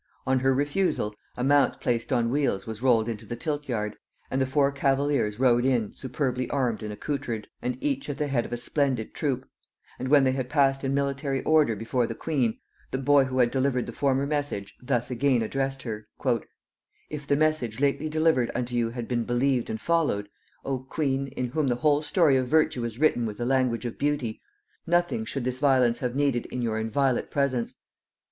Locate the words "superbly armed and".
5.93-6.91